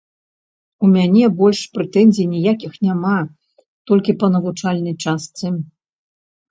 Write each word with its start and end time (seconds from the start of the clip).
У 0.85 0.89
мяне 0.95 1.25
больш 1.41 1.59
прэтэнзій 1.75 2.27
ніякіх 2.33 2.73
няма, 2.89 3.15
толькі 3.93 4.19
па 4.25 4.35
навучальнай 4.39 4.95
частцы. 5.07 5.47